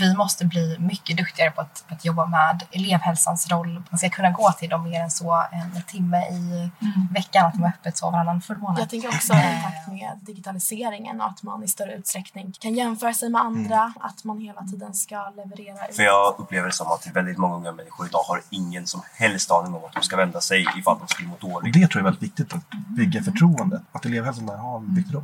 [0.00, 3.82] Vi måste bli mycket duktigare på att, att jobba med elevhälsans roll.
[3.90, 6.70] Man ska kunna gå till dem mer än så en timme i
[7.10, 8.76] veckan, att de är öppet så varannan förmån.
[8.78, 13.14] Jag tänker också i takt med digitaliseringen och att man i större utsträckning kan jämföra
[13.14, 15.96] sig med andra, att man hela tiden ska leverera ut.
[15.96, 19.50] För jag upplever det som att väldigt många unga människor idag har ingen som helst
[19.50, 21.74] aning om att de ska vända sig ifall de skulle må Och dåligt.
[21.74, 23.82] det tror jag är väldigt viktigt, att bygga förtroende.
[23.92, 25.22] Att elevhälsan där har en viktig roll.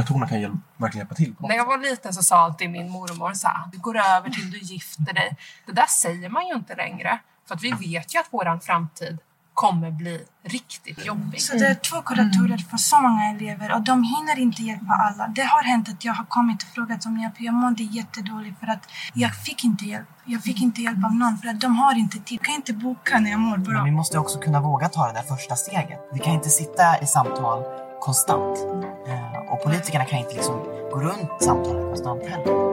[0.00, 1.34] Och kuratorerna kan hjäl- verkligen hjälpa till.
[1.38, 4.50] När jag var liten så sa alltid min mormor så här, du går över till
[4.50, 5.36] du gifter dig.
[5.66, 7.18] Det där säger man ju inte längre.
[7.48, 9.18] För att vi vet ju att våran framtid
[9.54, 11.40] kommer bli riktigt jobbig.
[11.42, 15.26] Så det är två kuratorer för så många elever och de hinner inte hjälpa alla.
[15.28, 17.34] Det har hänt att jag har kommit och frågat om hjälp.
[17.38, 20.08] Jag mådde jättedåligt för att jag fick inte hjälp.
[20.24, 22.38] Jag fick inte hjälp av någon för att de har inte tid.
[22.40, 23.74] Jag kan inte boka när jag mår bra.
[23.74, 26.00] Men vi måste också kunna våga ta det där första steget.
[26.12, 28.66] Vi kan inte sitta i samtal konstant.
[29.06, 30.54] Eh, och politikerna kan inte liksom
[30.92, 32.68] gå runt samtalet konstant heller.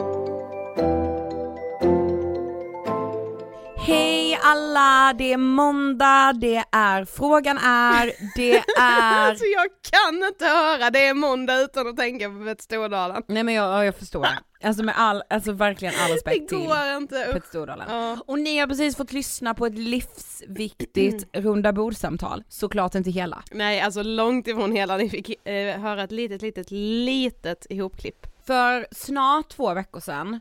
[3.78, 4.15] Hej
[4.46, 9.30] alla, det är måndag, det är Frågan är, det är...
[9.30, 13.24] Alltså jag kan inte höra det är måndag utan att tänka på Pet Stordalen.
[13.28, 14.28] Nej men jag, ja, jag förstår.
[14.64, 16.68] Alltså med all, alltså verkligen all respekt till
[16.98, 17.30] inte.
[17.34, 17.88] Pet Stordalen.
[17.90, 18.18] Ja.
[18.28, 23.44] Och ni har precis fått lyssna på ett livsviktigt runda bordsamtal, såklart inte hela.
[23.52, 28.28] Nej alltså långt ifrån hela, ni fick eh, höra ett litet, litet, litet ihopklipp.
[28.48, 30.40] För snart två veckor sedan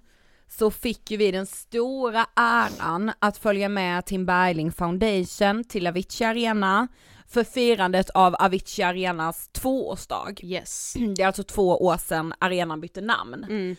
[0.58, 6.24] så fick ju vi den stora äran att följa med Tim Bergling Foundation till Avicii
[6.26, 6.88] Arena
[7.28, 10.34] för firandet av Avicii Arenas tvåårsdag.
[10.42, 10.94] Yes.
[11.16, 13.44] Det är alltså två år sedan arenan bytte namn.
[13.44, 13.76] Mm.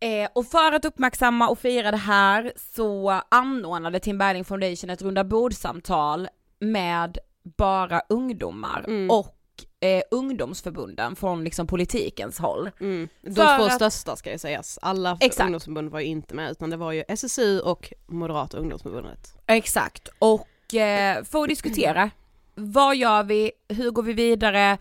[0.00, 5.02] Eh, och för att uppmärksamma och fira det här så anordnade Tim Bergling Foundation ett
[5.02, 6.28] runda bordsamtal
[6.60, 7.18] med
[7.56, 9.10] bara ungdomar Mm.
[9.10, 9.34] och
[9.80, 12.70] eh, ungdomsförbunden från liksom politikens håll.
[12.80, 13.08] Mm.
[13.22, 14.78] De två att- största ska ju sägas.
[14.82, 15.44] Alla Exakt.
[15.46, 19.34] ungdomsförbund var ju inte med utan det var ju SSU och Moderata ungdomsförbundet.
[19.46, 22.10] Exakt, och eh, för att diskutera,
[22.54, 24.78] vad gör vi, hur går vi vidare,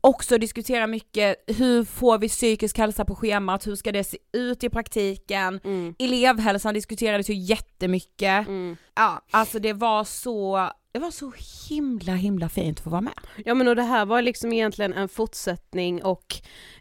[0.00, 4.64] också diskutera mycket, hur får vi psykisk hälsa på schemat, hur ska det se ut
[4.64, 5.94] i praktiken, Mm.
[5.98, 8.76] elevhälsan diskuterades ju jättemycket, Mm.
[8.94, 11.32] ja alltså det var så, det var så
[11.68, 13.20] himla himla fint att få vara med.
[13.44, 16.36] Ja men och det här var liksom egentligen en fortsättning och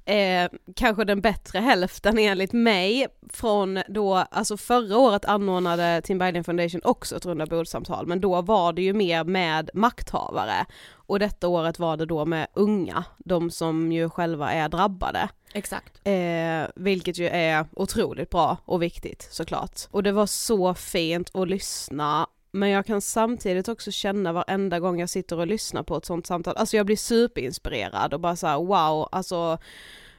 [0.09, 6.43] eh, kanske den bättre hälften enligt mig från då, alltså förra året anordnade Tim Bergling
[6.43, 11.47] Foundation också ett runda bordsamtal men då var det ju mer med makthavare och detta
[11.47, 15.29] året var det då med unga, de som ju själva är drabbade.
[15.53, 16.07] Exakt.
[16.07, 19.81] Eh, vilket ju är otroligt bra och viktigt såklart.
[19.91, 24.99] Och det var så fint att lyssna men jag kan samtidigt också känna varenda gång
[24.99, 28.57] jag sitter och lyssnar på ett sånt samtal, alltså jag blir superinspirerad och bara såhär
[28.57, 29.57] wow, alltså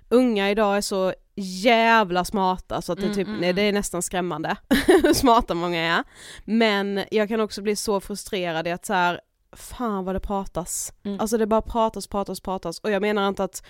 [0.09, 3.73] unga idag är så jävla smarta så att det, Mm, typ, mm, nej, det är
[3.73, 4.56] nästan skrämmande
[5.03, 6.05] hur smarta många är.
[6.44, 9.21] Men jag kan också bli så frustrerad i att så här,
[9.53, 10.93] fan vad det pratas.
[11.05, 11.21] Mm.
[11.21, 13.62] Alltså det bara pratas, pratas, pratas och jag menar inte att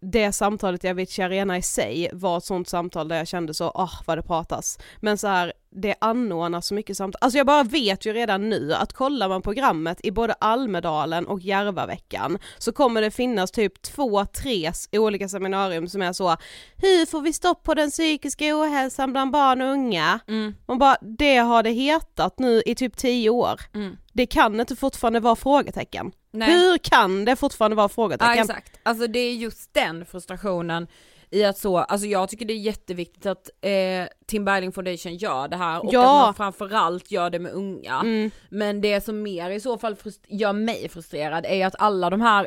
[0.00, 3.64] det samtalet i Avicii Arena i sig var ett sånt samtal där jag kände så,
[3.64, 4.78] ah vad det pratas.
[5.00, 7.18] Men så här, det anordnas så mycket samtal.
[7.20, 11.40] Alltså jag bara vet ju redan nu att kollar man programmet i både Almedalen och
[11.40, 16.36] Järvaveckan så kommer det finnas typ två, tre olika seminarium som är så,
[16.76, 20.20] hur får vi stopp på den psykiska ohälsan bland barn och unga?
[20.28, 20.54] Mm.
[20.66, 23.60] Man bara, det har det hetat nu i typ tio år.
[23.74, 23.96] Mm.
[24.12, 26.12] Det kan inte fortfarande vara frågetecken.
[26.30, 26.50] Nej.
[26.50, 28.36] Hur kan det fortfarande vara frågetecken?
[28.36, 30.86] Ja exakt, alltså det är just den frustrationen
[31.30, 35.48] i att så, alltså jag tycker det är jätteviktigt att eh, Tim Bergling Foundation gör
[35.48, 36.20] det här och Ja.
[36.20, 38.00] att man framförallt gör det med unga.
[38.00, 38.30] Mm.
[38.50, 39.96] Men det som mer i så fall
[40.28, 42.46] gör mig frustrerad är att alla de här,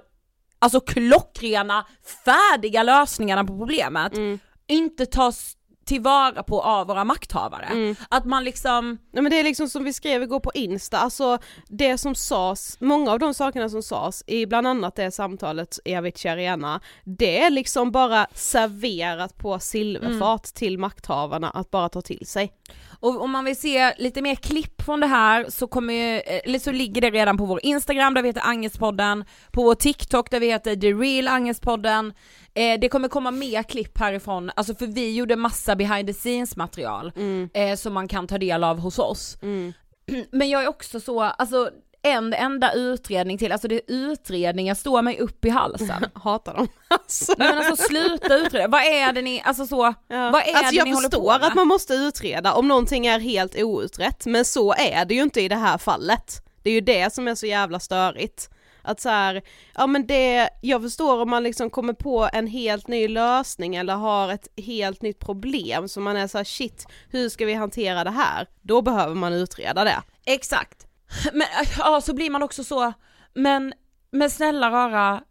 [0.60, 1.86] alltså klockrena,
[2.26, 4.40] färdiga lösningarna på problemet Mm.
[4.68, 5.56] inte tas
[5.89, 7.65] tillvara på av våra makthavare.
[7.65, 7.95] Mm.
[8.09, 11.38] Att man liksom, Nej men det är liksom som vi skrev igår på Insta, alltså
[11.68, 15.95] det som sades, många av de sakerna som sades i bland annat det samtalet i
[15.95, 22.27] Avicii Arena, det är liksom bara serverat på silverfat till makthavarna att bara ta till
[22.27, 22.51] sig.
[23.00, 26.60] Och om man vill se lite mer klipp från det här så kommer ju, eller
[26.60, 30.40] så ligger det redan på vår Instagram där vi heter Angestpodden, på vår TikTok där
[30.40, 32.13] vi heter The Real Angestpodden.
[32.54, 36.56] Eh, det kommer komma mer klipp härifrån, alltså för vi gjorde massa behind the scenes
[36.56, 37.12] material
[37.54, 39.38] eh, som man kan ta del av hos oss.
[40.31, 41.69] Men jag är också så, alltså
[42.01, 46.06] en enda utredning till, alltså det är utredningar står mig upp i halsen.
[46.13, 46.68] Hatar dem.
[46.88, 47.34] Alltså.
[47.38, 50.30] Nej men alltså sluta utreda, vad är det ni, alltså så, Ja.
[50.31, 51.48] vad är alltså det jag ni håller på förstår med?
[51.48, 55.42] att man måste utreda om någonting är helt outrett, men så är det ju inte
[55.42, 56.46] i det här fallet.
[56.63, 58.50] Det är ju det som är så jävla störigt.
[58.81, 59.42] Att så här,
[59.75, 63.94] ja men det, jag förstår om man liksom kommer på en helt ny lösning eller
[63.94, 68.04] har ett helt nytt problem som man är så här, shit, hur ska vi hantera
[68.04, 68.48] det här?
[68.62, 70.01] Då behöver man utreda det.
[70.25, 70.86] Exakt.
[71.34, 71.48] Men
[71.78, 72.94] ja, så blir man också så,
[73.34, 73.74] men,
[74.12, 75.22] men snälla rara,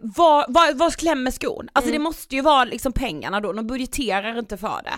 [0.00, 1.68] vad, vad, vad klämmer skon?
[1.72, 4.96] Alltså det måste ju vara liksom pengarna då, de budgeterar inte för det.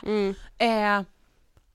[0.64, 1.02] Eh,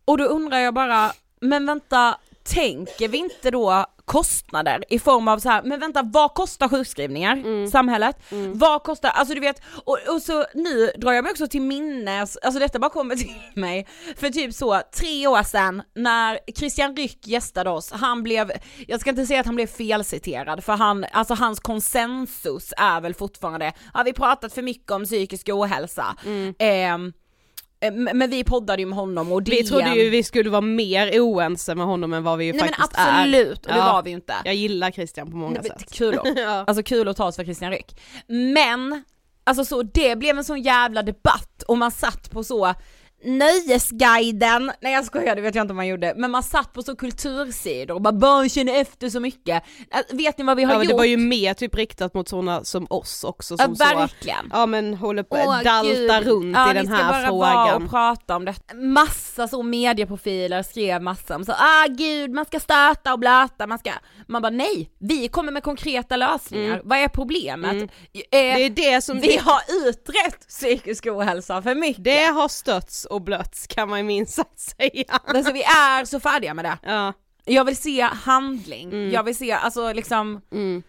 [0.05, 1.11] och då undrar jag bara,
[1.41, 6.33] men vänta, tänker vi inte då kostnader i form av så här, men vänta vad
[6.33, 8.17] kostar sjukskrivningar samhället?
[8.53, 12.37] Vad kostar, alltså du vet, och, och så nu drar jag mig också till minnes,
[12.37, 13.87] alltså detta bara kommer till mig,
[14.17, 18.51] för typ så tre år sedan när Christian Ryck gästade oss, han blev,
[18.87, 23.13] jag ska inte säga att han blev felciterad för han, alltså hans konsensus är väl
[23.13, 26.15] fortfarande, har vi pratat för mycket om psykisk ohälsa?
[26.59, 27.24] Ehm, eh,
[27.91, 31.19] men vi poddade ju med honom och Vi DN trodde ju vi skulle vara mer
[31.19, 33.69] oense med honom än vad vi ju Nej men faktiskt absolut, är.
[33.69, 34.33] och det var vi ju inte.
[34.43, 35.91] Jag gillar Christian på många Nej, sätt.
[35.93, 36.19] Kul.
[36.35, 36.63] Ja.
[36.67, 38.01] Alltså kul att ta oss för Christian Ryck.
[38.27, 39.03] Men,
[39.43, 42.73] alltså så det blev en sån jävla debatt och man satt på så
[43.25, 46.83] Nöjesguiden, nej jag skojar det vet jag inte om man gjorde, men man satt på
[46.83, 49.63] så kultursidor och bara barn känner efter så mycket.
[49.93, 50.87] Äh, Vet ni vad vi har ja, gjort?
[50.89, 54.49] det var ju mer typ riktat mot sådana som oss också som Ja, så, verkligen.
[54.51, 55.83] ja men håller på, Åh, dalta
[56.19, 56.27] gud.
[56.27, 57.83] runt ja, i den ni ska här bara vara frågan.
[57.83, 58.55] och prata om det.
[58.73, 63.79] Massa så medieprofiler skrev massa om så, ah gud man ska stöta och blöta, man
[63.79, 63.91] ska,
[64.27, 66.81] man bara nej, vi kommer med konkreta lösningar, Mm.
[66.83, 67.71] vad är problemet?
[67.71, 67.83] Mm.
[68.13, 72.03] Eh, Det är det som vi har utrett psykisk ohälsa för mycket.
[72.03, 75.19] Det har stötts och blötts kan man ju minst sagt säga.
[75.23, 76.77] Alltså vi är så färdiga med det.
[76.83, 77.13] Ja.
[77.45, 79.11] Jag vill se handling, Mm.
[79.11, 80.83] jag vill se, alltså liksom Mm.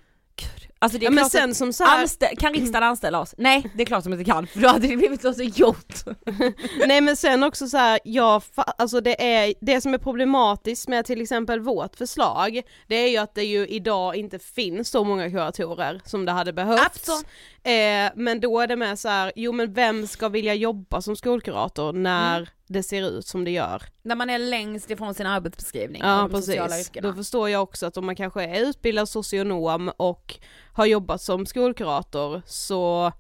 [0.87, 3.35] Alltså det är Ja, men sen som så här- anstä- kan riksdagen anställa oss?
[3.39, 5.95] Nej, det är klart de inte kan, för då hade det blivit så gjort.
[6.87, 10.89] Nej men sen också så här, ja, fa- alltså det är, det som är problematiskt
[10.89, 15.05] med till exempel vårt förslag, det är ju att det ju idag inte finns så
[15.05, 16.83] många kuratorer som det hade behövts.
[16.87, 17.27] Absolut.
[17.63, 21.17] Eh, men då är det med så här, jo men vem ska vilja jobba som
[21.17, 22.49] skolkurator när Mm.
[22.67, 23.83] Det ser ut som det gör?
[24.03, 28.07] När man är längst ifrån sin arbetsbeskrivning Ja precis, då förstår jag också att om
[28.07, 30.35] man kanske är utbildad socionom och
[30.73, 33.13] har jobbat som skolkurator så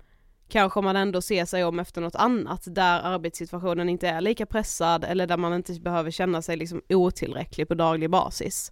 [0.48, 5.04] kanske man ändå ser sig om efter något annat där arbetssituationen inte är lika pressad
[5.04, 8.70] eller där man inte behöver känna sig liksom otillräcklig på daglig basis.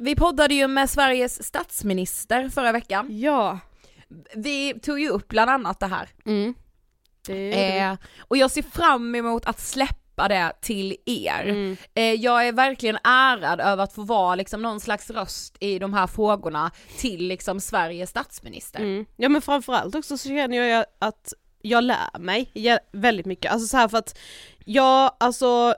[0.00, 3.18] Vi poddade ju med Sveriges statsminister förra veckan.
[3.18, 3.58] Ja.
[4.34, 6.08] Vi tog ju upp bland annat det här.
[6.24, 6.54] Mm.
[7.26, 7.78] Det vi.
[7.78, 11.42] Eh, och jag ser fram emot att släppa det till er.
[11.42, 11.76] Mm.
[11.94, 15.94] Eh, jag är verkligen ärad över att få vara liksom någon slags röst i de
[15.94, 18.80] här frågorna till liksom Sveriges statsminister.
[18.80, 19.06] Mm.
[19.16, 22.50] Ja men framförallt också så känner jag att jag lär mig
[22.92, 24.18] väldigt mycket, alltså så här för att
[24.64, 25.74] jag, alltså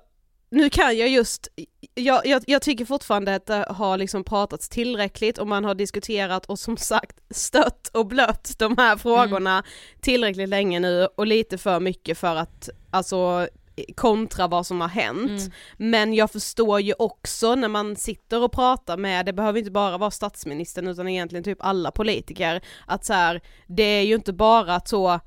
[0.50, 1.48] nu kan jag just
[1.94, 6.46] jag, jag, jag tycker fortfarande att det har liksom pratats tillräckligt och man har diskuterat
[6.46, 9.64] och som sagt stött och blött de här frågorna mm.
[10.00, 13.48] tillräckligt länge nu och lite för mycket för att alltså
[13.94, 15.40] kontra vad som har hänt.
[15.40, 15.52] Mm.
[15.76, 19.98] Men jag förstår ju också när man sitter och pratar med, det behöver inte bara
[19.98, 24.74] vara statsministern utan egentligen typ alla politiker, att så här, det är ju inte bara
[24.74, 25.20] att så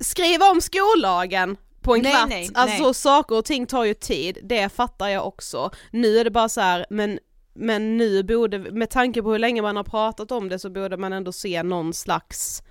[0.00, 2.94] skriva om skollagen på en nej, kvart, nej, alltså nej.
[2.94, 5.70] saker och ting tar ju tid, det fattar jag också.
[5.90, 7.18] Nu är det bara så här, men
[7.54, 10.96] men nu borde, med tanke på hur länge man har pratat om det så borde
[10.96, 12.62] man ändå se någon slags,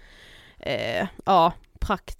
[0.59, 2.19] eh, ja, prakt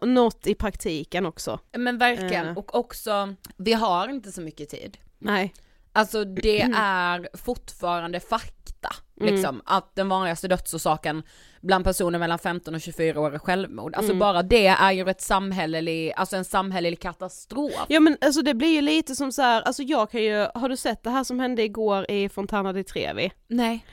[0.00, 1.60] något i praktiken också.
[1.72, 2.58] Men verkligen, uh.
[2.58, 4.98] och också, vi har inte så mycket tid.
[5.18, 5.54] Nej.
[5.92, 8.88] Alltså det är fortfarande fakta,
[9.20, 9.34] mm.
[9.34, 11.22] liksom, att den vanligaste dödsorsaken
[11.60, 13.94] bland personer mellan 15 och 24 år är självmord.
[13.94, 14.18] Alltså mm.
[14.18, 17.86] bara det är ju ett samhällelig, alltså en samhällelig katastrof.
[17.88, 20.68] Ja men alltså det blir ju lite som så här, alltså jag kan ju, har
[20.68, 23.32] du sett det här som hände igår i Fontana di Trevi?
[23.48, 23.84] Nej.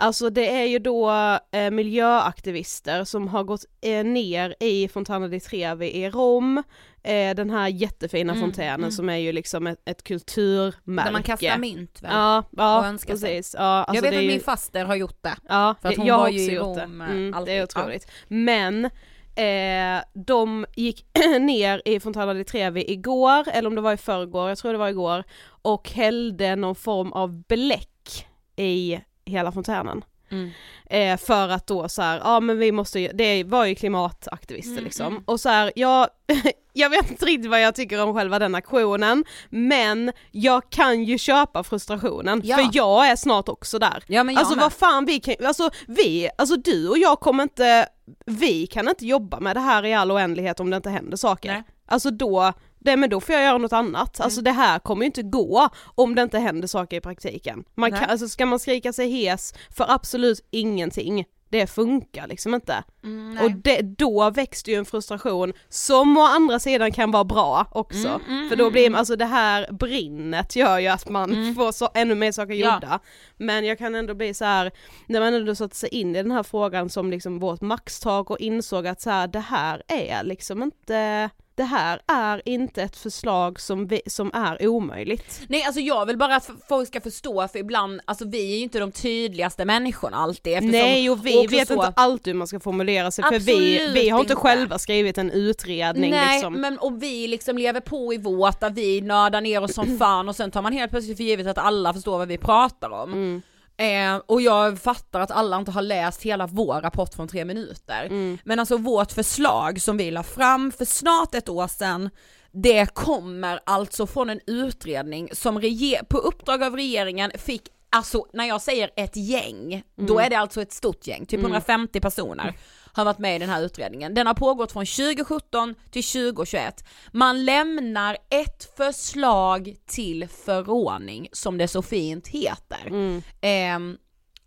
[0.00, 1.10] Alltså det är ju då
[1.52, 6.62] eh, miljöaktivister som har gått eh, ner i Fontana di Trevi i Rom,
[7.02, 8.90] eh, den här jättefina mm, fontänen mm.
[8.90, 11.08] som är ju liksom ett, ett kulturmärke.
[11.08, 12.10] Där man kastar mynt väl?
[12.12, 13.54] Ja, ja precis.
[13.58, 14.28] Ja, alltså jag vet att ju...
[14.28, 15.36] min faster har gjort det.
[15.48, 16.82] Ja, för att hon jag var ju i Rom det.
[16.82, 18.06] Mm, det är otroligt.
[18.06, 18.24] Ja.
[18.28, 18.90] Men
[19.38, 21.06] Eh, de gick
[21.40, 24.78] ner i Fontana di Trevi igår, eller om det var i förrgår, jag tror det
[24.78, 25.24] var igår,
[25.62, 28.26] och hällde någon form av bläck
[28.56, 29.00] i
[29.30, 30.04] hela fontänen.
[30.30, 30.50] Mm.
[30.90, 34.72] Eh, för att då så här, ja men vi måste ju, det var ju klimataktivister
[34.72, 35.06] mm, liksom.
[35.06, 35.22] Mm.
[35.26, 36.08] Och så här, jag,
[36.72, 41.18] jag vet inte riktigt vad jag tycker om själva den aktionen, men jag kan ju
[41.18, 42.56] köpa frustrationen, ja.
[42.56, 44.04] för jag är snart också där.
[44.06, 44.62] Ja, men alltså med.
[44.62, 47.88] vad fan vi kan, alltså vi, alltså du och jag kommer inte,
[48.26, 51.52] vi kan inte jobba med det här i all oändlighet om det inte händer saker.
[51.52, 51.62] Nej.
[51.86, 54.18] Alltså då, det, men då får jag göra något annat.
[54.18, 54.24] Mm.
[54.24, 57.64] Alltså det här kommer ju inte gå om det inte händer saker i praktiken.
[57.74, 62.84] Man kan, alltså ska man skrika sig hes för absolut ingenting, det funkar liksom inte.
[63.04, 67.66] Mm, och det, då växte ju en frustration som å andra sidan kan vara bra
[67.70, 68.08] också.
[68.08, 68.98] Mm, mm, för då blir, mm.
[68.98, 71.54] alltså det här brinnet gör ju att man mm.
[71.54, 72.74] får så, ännu mer saker ja.
[72.74, 73.00] gjorda.
[73.36, 74.70] Men jag kan ändå bli så här
[75.06, 78.40] när man ändå satt sig in i den här frågan som liksom vårt maxtak och
[78.40, 83.60] insåg att så här, det här är liksom inte det här är inte ett förslag
[83.60, 85.40] som, vi, som är omöjligt.
[85.48, 88.62] Nej alltså jag vill bara att folk ska förstå för ibland, alltså vi är ju
[88.62, 91.74] inte de tydligaste människorna alltid Nej och vi vet så...
[91.74, 95.18] inte alltid hur man ska formulera sig för vi, vi har inte, inte själva skrivit
[95.18, 96.54] en utredning Nej liksom.
[96.54, 100.36] men och vi liksom lever på i vårt vi nördar ner oss som fan och
[100.36, 103.12] sen tar man helt plötsligt för givet att alla förstår vad vi pratar om.
[103.12, 103.42] Mm.
[103.78, 108.04] Eh, och jag fattar att alla inte har läst hela vår rapport från tre minuter.
[108.04, 108.38] Mm.
[108.44, 112.10] Men alltså vårt förslag som vi la fram för snart ett år sedan,
[112.52, 115.62] det kommer alltså från en utredning som
[116.08, 119.84] på uppdrag av regeringen fick Alltså när jag säger ett gäng, mm.
[119.96, 121.44] då är det alltså ett stort gäng, typ mm.
[121.44, 122.56] 150 personer
[122.92, 124.14] har varit med i den här utredningen.
[124.14, 126.84] Den har pågått från 2017 till 2021.
[127.12, 132.86] Man lämnar ett förslag till förordning som det så fint heter.
[132.86, 133.22] Mm.
[133.40, 133.98] Eh,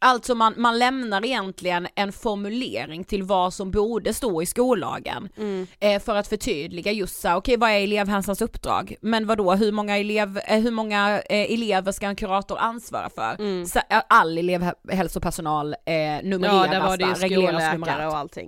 [0.04, 5.68] Alltså man, man lämnar egentligen en formulering till vad som borde stå i skollagen mm.
[5.80, 8.96] eh, för att förtydliga just så, okej okay, vad är elevhälsans uppdrag?
[9.02, 13.10] Men vad då hur många, elev, eh, hur många eh, elever ska en kurator ansvara
[13.10, 13.36] för?
[13.40, 13.66] Mm.
[13.66, 15.94] Så, eh, all elevhälsopersonal eh,
[16.24, 18.48] numreras ja, där ju skolläkare och allting.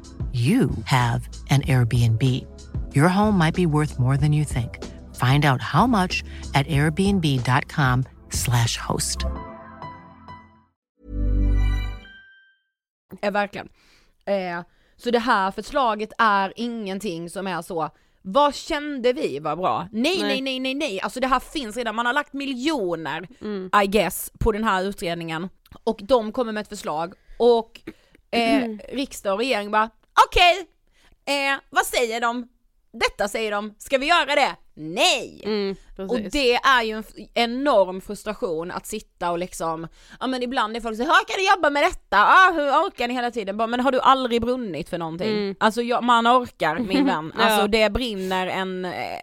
[0.33, 2.23] you have an Airbnb.
[2.95, 4.77] Your home might be worth more than you think.
[5.15, 6.23] Find out how much
[6.53, 9.25] at airbnb.com slash host.
[13.21, 13.69] Eh, verkligen.
[14.25, 14.61] Eh,
[14.97, 17.89] så det här förslaget är ingenting som är så,
[18.21, 19.87] vad kände vi var bra?
[19.91, 20.41] Nej, nej, Nej.
[20.41, 23.69] nej, nej, nej, alltså det här finns redan, man har lagt miljoner, Mm.
[23.83, 25.49] I guess, på den här utredningen
[25.83, 27.81] och de kommer med ett förslag och
[28.31, 29.89] eh, riksdag och regering bara,
[30.27, 30.67] okej,
[31.25, 32.47] eh, vad säger de?
[32.93, 34.55] Detta säger de, ska vi göra det?
[34.73, 35.41] Nej!
[35.45, 35.75] Mm,
[36.09, 37.03] och det är ju en
[37.33, 39.87] enorm frustration att sitta och liksom,
[40.19, 42.17] ja men ibland är folk så hur kan du jobba med detta?
[42.17, 43.57] Ah, hur orkar ni hela tiden?
[43.57, 45.29] Bara, men har du aldrig brunnit för någonting?
[45.37, 45.55] Mm.
[45.59, 47.43] Alltså jag, man orkar min vän, Ja.
[47.43, 49.19] alltså det brinner en eh,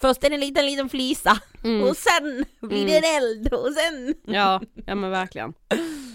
[0.00, 1.82] Först är det en liten liten flisa Mm.
[1.82, 5.54] och sen blir det en eld och sen Ja, ja men verkligen.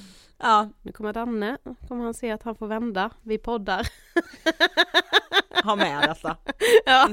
[0.44, 0.70] Ja.
[0.82, 1.58] Nu kommer Danne,
[1.88, 3.88] kommer han se att han får vända, vi poddar.
[5.64, 6.38] Ha med detta.
[6.86, 7.10] Ja.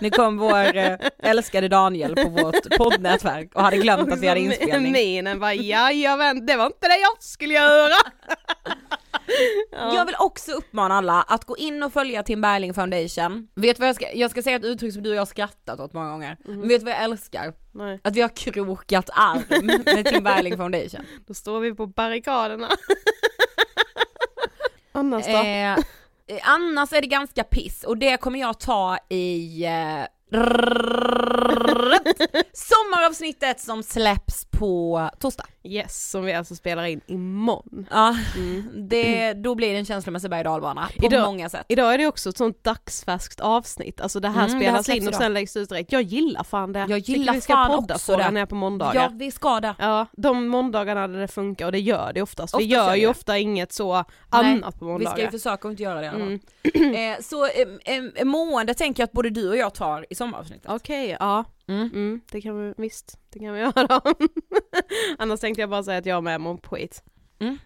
[0.00, 4.40] Nu kom vår eh, älskade Daniel på vårt poddnätverk och hade glömt att vi hade
[4.40, 4.92] inspelning.
[4.92, 7.94] Minen bara, jajamän, det var inte det jag skulle göra.
[9.70, 13.48] Jag vill också uppmana alla att gå in och följa Tim Bergling Foundation.
[13.54, 15.80] Vet vad jag ska, jag ska säga ett uttryck som du och jag har skrattat
[15.80, 16.36] åt många gånger.
[16.44, 17.42] Men vet du vad jag älskar?
[17.42, 17.54] Mm.
[17.72, 18.00] Nej.
[18.04, 21.00] Att vi har krokat arm med Tim Bergling Foundation.
[21.26, 22.68] Då står vi på barrikaderna.
[24.92, 25.32] Annars då?
[25.32, 25.78] Eh, eh,
[26.42, 30.06] annars är det ganska piss och det kommer jag ta i eh,
[32.52, 35.44] sommaravsnittet som släpps på torsdag.
[35.64, 37.86] Yes, som vi alltså spelar in imorgon.
[37.90, 38.16] Ja,
[38.88, 41.66] det, då blir det en känslomässig berg och på Idag- många sätt.
[41.68, 44.88] Idag är det också ett sånt dagsfärskt avsnitt, alltså det här Mm, det här spelas
[44.88, 45.20] in och idag.
[45.20, 45.92] sen läggs det ut direkt.
[45.92, 46.86] Jag gillar fan det.
[46.88, 48.24] Jag gillar vi ska fan podda också på det.
[48.24, 49.02] den här på måndagar.
[49.02, 49.74] Ja, vi ska det.
[49.78, 52.54] Ja, de måndagarna där det funkar och det gör det oftast.
[52.54, 55.12] Oftast vi gör ju ofta inget så Nej, annat på Vi måndagar.
[55.12, 56.06] ska ju försöka att inte göra det.
[56.06, 56.40] Mm.
[56.94, 60.70] eh, Så eh, eh, mående tänker jag att både du och jag tar i sommaravsnittet.
[60.70, 61.44] Okej, ja.
[61.68, 62.20] Mm.
[62.32, 64.02] det kan vi, visst, det kan vi göra.
[65.18, 67.02] Annars tänkte jag bara säga att jag är med mår skit.
[67.38, 67.58] Mm.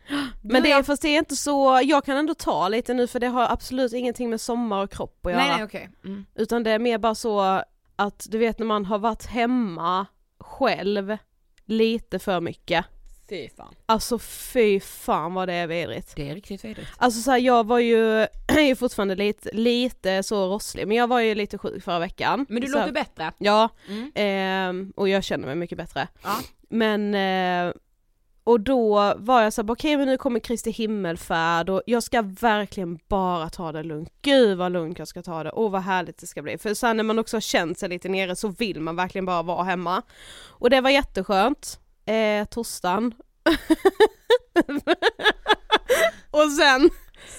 [0.43, 3.21] Men det, är, fast det är inte så, jag kan ändå ta lite nu för
[3.21, 5.43] det har absolut ingenting med sommar och kropp att göra.
[5.43, 5.91] Nej, nej, okej.
[6.05, 6.27] Mm.
[6.35, 7.63] Utan det är mer bara så
[7.97, 10.07] att du vet när man har varit hemma
[10.39, 11.17] själv
[11.65, 12.87] lite för mycket.
[13.31, 13.75] Fy fan.
[13.87, 16.12] Alltså fy fan vad det är vidrigt.
[16.16, 16.88] Det är riktigt vidrigt.
[16.97, 21.07] Alltså så här, jag var ju, är ju fortfarande lite, lite så rosslig men jag
[21.09, 22.47] var ju lite sjuk förra veckan.
[22.49, 23.33] Men du så låter bättre.
[23.38, 24.12] Ja, Mm.
[24.14, 26.09] ehm, och jag känner mig mycket bättre.
[26.23, 26.37] Ja.
[26.69, 27.75] Men, eh,
[28.45, 32.23] och då var jag så här, okej men nu kommer Kristi himmelfärd och jag ska
[32.23, 34.12] verkligen bara ta det lugnt.
[34.23, 36.59] Gud vad lugnt jag ska ta det, och vad härligt det ska bli.
[36.59, 39.43] För sen när man också har känt sig lite nere så vill man verkligen bara
[39.43, 40.03] vara hemma.
[40.49, 41.81] Och det var jätteskönt.
[42.11, 43.14] Eh, torsdagen.
[46.31, 46.90] och sen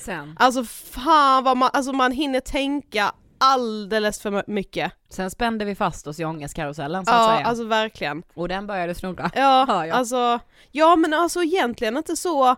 [0.06, 0.36] Sen.
[0.40, 4.92] Alltså fan vad man, alltså man hinner tänka alldeles för mycket.
[5.10, 7.48] Sen spände vi fast oss i ångestkarusellen så att Ja, säga.
[7.48, 8.24] alltså verkligen.
[8.34, 9.32] Och den började snurra.
[9.36, 9.90] Ja, jag.
[9.90, 10.40] alltså,
[10.72, 12.56] ja men alltså egentligen inte så,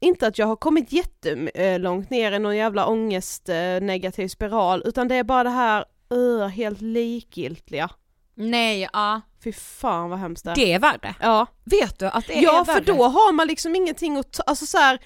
[0.00, 3.48] inte att jag har kommit jättelångt ner i någon jävla ångest
[3.80, 5.84] negativ spiral, utan det är bara det här,
[6.14, 7.90] uh, helt likgiltiga.
[8.34, 9.20] Nej, ja.
[9.44, 10.54] Fy fan vad hemskt det är.
[10.54, 11.14] Det är värre.
[11.20, 11.46] Ja.
[11.64, 12.84] Vet du att det Ja är för värre?
[12.84, 14.98] då har man liksom ingenting att ta, alltså så här,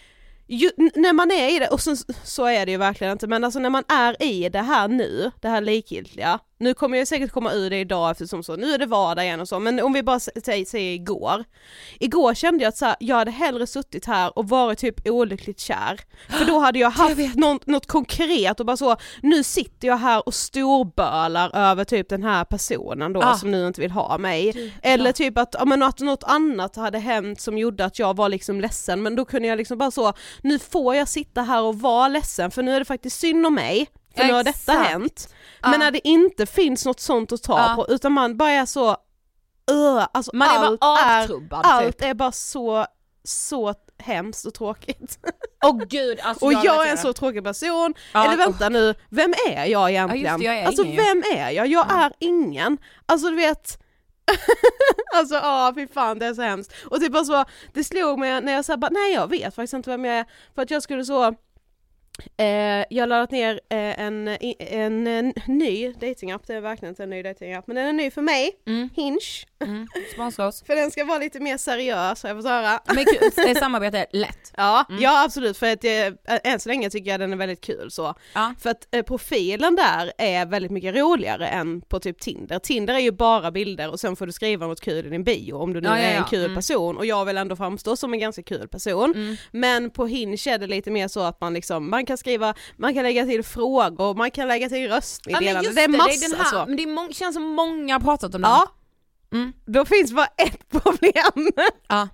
[0.47, 3.45] ju, när man är i det, och så, så är det ju verkligen inte, men
[3.45, 7.31] alltså när man är i det här nu, det här likgiltiga, nu kommer jag säkert
[7.33, 9.92] komma ur det idag eftersom så, nu är det vardag igen och så, men om
[9.92, 11.44] vi bara sä- säger, säger igår,
[12.01, 15.61] igår kände jag att så här, jag hade hellre suttit här och varit typ olyckligt
[15.61, 19.96] kär, för då hade jag haft något, något konkret och bara så, nu sitter jag
[19.96, 23.35] här och storbölar över typ den här personen då Ah.
[23.35, 26.98] som nu inte vill ha mig, eller typ att, ja, men att något annat hade
[26.98, 30.12] hänt som gjorde att jag var liksom ledsen men då kunde jag liksom bara så,
[30.42, 33.55] nu får jag sitta här och vara ledsen för nu är det faktiskt synd om
[33.55, 35.35] mig, för nu har detta hänt.
[35.62, 35.68] Ja.
[35.70, 37.75] Men när det inte finns något sånt att ta Ja.
[37.77, 38.90] på utan man bara är så,
[39.70, 42.03] uh, alltså Man är allt är, avtrubbad, allt typ.
[42.09, 42.87] är bara så,
[43.25, 45.18] så hemskt och tråkigt.
[45.64, 46.90] Åh gud, alltså och jag, är relaterar.
[46.92, 50.27] en så tråkig person, Ja, eller vänta nu, vem är jag egentligen?
[50.33, 51.66] Ja, det, jag är alltså ingen vem är jag?
[51.66, 52.79] Jag är ingen.
[53.07, 53.79] Alltså du vet,
[55.14, 56.72] alltså ja fy fan det är så hemskt.
[56.90, 59.90] Och typ bara så, det slog mig när jag sa nej jag vet faktiskt inte
[59.90, 61.35] vem jag är, för att jag skulle så
[62.37, 62.46] Eh,
[62.90, 67.11] jag har laddat ner eh, en, en, en ny datingapp, det är verkligen inte en
[67.11, 68.51] ny datingapp men den är ny för mig,
[68.96, 69.18] Hinge.
[69.64, 69.87] Mm.
[70.12, 70.62] Sponsra oss.
[70.66, 72.81] För den ska vara lite mer seriös har jag fått höra.
[72.87, 74.53] Men kul, det samarbete är lätt.
[74.57, 77.90] Ja, ja absolut för att eh, än så länge tycker jag den är väldigt kul
[77.90, 78.14] så.
[78.59, 82.59] För att eh, profilen där är väldigt mycket roligare än på typ Tinder.
[82.59, 85.55] Tinder är ju bara bilder och sen får du skriva något kul i din bio
[85.55, 86.27] om du nu Ja, ja, är en ja.
[86.31, 86.55] kul Mm.
[86.57, 89.37] person och jag vill ändå framstå som en ganska kul person.
[89.51, 92.95] Men på Hinge är det lite mer så att man liksom, man kan skriva, man
[92.95, 96.29] kan lägga till frågor, man kan lägga till Ja, röstmeddelanden, just det är det, massa
[96.29, 96.65] det är här, så.
[96.67, 98.51] men det mång- känns som många har pratat om den.
[98.51, 98.67] Ja.
[99.33, 99.53] Mm.
[99.67, 101.53] Då finns bara ett problem.
[101.88, 102.09] Ja.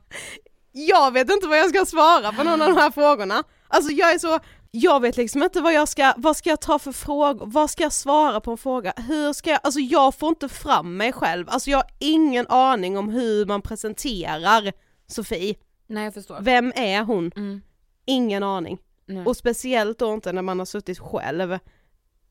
[0.73, 3.43] Jag vet inte vad jag ska svara på någon av de här frågorna.
[3.69, 4.39] Alltså jag är så,
[4.71, 7.83] jag vet liksom inte vad jag ska, vad ska jag ta för frågor, vad ska
[7.83, 11.49] jag svara på en fråga, hur ska jag, alltså jag får inte fram mig själv,
[11.49, 14.73] alltså jag har ingen aning om hur man presenterar
[15.07, 15.55] Sofie.
[15.87, 16.39] Nej jag förstår.
[16.41, 17.33] Vem är hon?
[17.37, 17.61] Mm.
[18.07, 18.79] Ingen aning.
[19.09, 19.25] Nej.
[19.27, 21.59] Och speciellt då inte när man har suttit själv,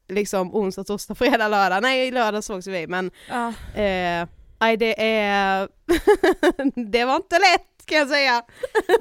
[0.08, 3.48] liksom onsdag, torsdag, fredag, lördag, nej i lördag sågs vi men Ja.
[3.82, 4.28] eh,
[4.60, 5.68] nej det är,
[6.92, 8.44] det var inte lätt kan jag säga.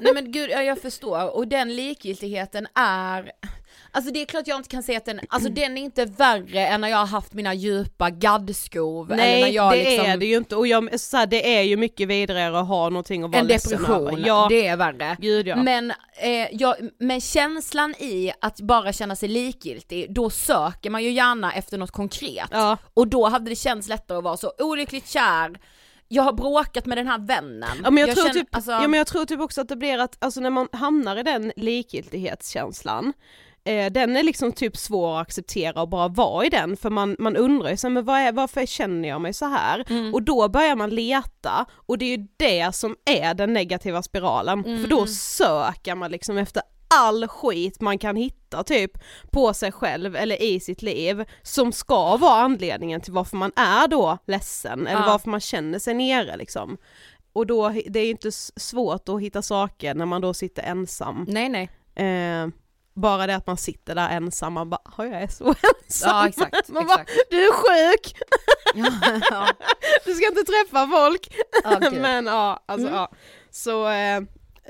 [0.01, 1.35] Nej men gud, ja, jag förstår.
[1.35, 3.31] Och den likgiltigheten är,
[3.91, 6.67] alltså det är klart jag inte kan säga att den, alltså den är inte värre
[6.67, 9.11] än när jag har haft mina djupa gaddskov.
[9.11, 11.57] eller när Nej jag det liksom, är det ju inte och jag, så här, det
[11.57, 14.23] är ju mycket vidare att ha någonting att vara en depression, över.
[14.27, 15.17] Ja, det är värre.
[15.19, 15.55] Gud, ja.
[15.55, 21.11] Men, eh, ja, men känslan i att bara känna sig likgiltig, då söker man ju
[21.11, 22.51] gärna efter något konkret.
[22.93, 25.59] Och då hade det känts lättare att vara så olyckligt kär,
[26.07, 27.77] jag har bråkat med den här vännen.
[27.83, 29.75] Ja men jag, tror känner- typ, alltså- ja men jag tror typ också att det
[29.75, 33.13] blir att, alltså när man hamnar i den likgiltighetskänslan
[33.67, 37.15] eh, den är liksom typ svår att acceptera och bara vara i den för man,
[37.19, 39.85] man undrar ju så här, men vad är, varför känner jag mig så här?
[39.89, 40.13] Mm.
[40.13, 44.63] Och då börjar man leta och det är ju det som är den negativa spiralen
[44.63, 44.89] för Mm.
[44.89, 48.91] då söker man liksom efter all skit man kan hitta typ
[49.31, 53.87] på sig själv eller i sitt liv som ska vara anledningen till varför man är
[53.87, 55.07] då ledsen eller Ja.
[55.07, 56.77] varför man känner sig nere liksom.
[57.33, 61.25] Och då, det är ju inte svårt att hitta saker när man då sitter ensam.
[61.27, 61.69] Nej nej.
[61.95, 62.47] Eh,
[62.97, 66.09] bara det att man sitter där ensam, man bara "Ja, jag är så ensam.
[66.09, 66.87] Ja exakt, man exakt.
[66.87, 68.15] bara, du är sjuk!
[69.31, 69.47] ja.
[70.05, 71.29] Du ska inte träffa folk!
[71.63, 71.93] Ja, gud.
[72.01, 72.99] Men ja, alltså Mm.
[72.99, 73.11] ja.
[73.51, 74.21] Så eh,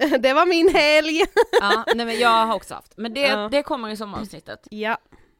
[0.19, 1.21] det var min helg.
[1.61, 3.49] Ja, nej men jag har också haft, men det, Ja.
[3.51, 4.67] det kommer i sommaravsnittet.
[4.71, 4.97] Ja.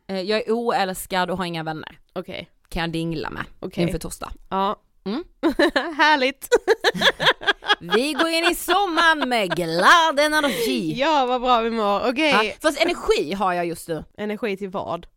[0.07, 1.99] Eh, Jag är oälskad och har inga vänner.
[2.13, 2.49] Okej.
[2.69, 3.83] Kan jag dingla med Okej.
[3.83, 4.31] inför torsdag.
[4.49, 4.75] Ja.
[5.07, 5.23] Mm.
[5.97, 6.47] Härligt!
[7.79, 10.93] Vi går in i sommaren med glad energi.
[10.99, 12.29] Ja vad bra vi mår, okej.
[12.31, 14.03] Ja, fast energi har jag just nu.
[14.17, 15.07] Energi till vad?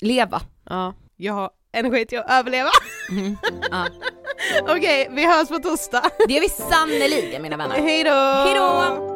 [0.00, 0.40] Leva.
[0.70, 2.70] Ja, jag har energi till att överleva.
[3.10, 3.36] Mm.
[3.70, 3.86] Ja.
[4.62, 6.10] Okej, vi hörs på torsdag.
[6.28, 7.76] Det gör vi sannerligen mina vänner.
[7.76, 9.15] Hej då!